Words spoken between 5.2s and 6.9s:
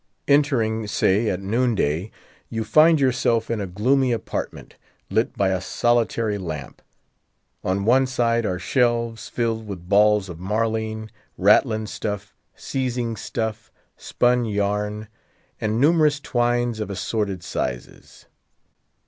by a solitary lamp.